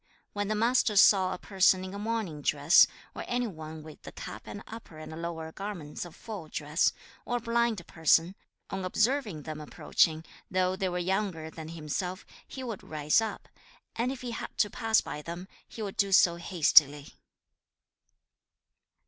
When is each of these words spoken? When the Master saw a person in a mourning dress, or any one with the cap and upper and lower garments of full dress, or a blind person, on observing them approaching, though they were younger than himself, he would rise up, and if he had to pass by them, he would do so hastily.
When 0.33 0.47
the 0.47 0.55
Master 0.55 0.95
saw 0.95 1.31
a 1.31 1.37
person 1.37 1.83
in 1.85 1.93
a 1.93 1.99
mourning 1.99 2.41
dress, 2.41 2.87
or 3.13 3.23
any 3.27 3.45
one 3.45 3.83
with 3.83 4.01
the 4.01 4.11
cap 4.11 4.47
and 4.47 4.63
upper 4.65 4.97
and 4.97 5.21
lower 5.21 5.51
garments 5.51 6.05
of 6.05 6.15
full 6.15 6.47
dress, 6.47 6.91
or 7.23 7.37
a 7.37 7.39
blind 7.39 7.85
person, 7.85 8.33
on 8.71 8.83
observing 8.83 9.43
them 9.43 9.61
approaching, 9.61 10.25
though 10.49 10.75
they 10.75 10.89
were 10.89 10.97
younger 10.97 11.51
than 11.51 11.67
himself, 11.67 12.25
he 12.47 12.63
would 12.63 12.81
rise 12.81 13.21
up, 13.21 13.47
and 13.95 14.11
if 14.11 14.21
he 14.21 14.31
had 14.31 14.57
to 14.57 14.71
pass 14.71 15.01
by 15.01 15.21
them, 15.21 15.47
he 15.67 15.83
would 15.83 15.97
do 15.97 16.11
so 16.11 16.37
hastily. 16.37 17.13